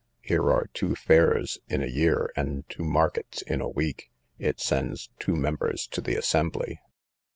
Here 0.23 0.49
are 0.51 0.65
two 0.73 0.95
fairs 0.95 1.59
in 1.67 1.83
a 1.83 1.87
year, 1.87 2.31
and 2.35 2.67
two 2.67 2.83
markets 2.83 3.43
in 3.43 3.61
a 3.61 3.69
week. 3.69 4.09
It 4.39 4.59
sends 4.59 5.11
two 5.19 5.35
members 5.35 5.85
to 5.91 6.01
the 6.01 6.15
assembly. 6.15 6.79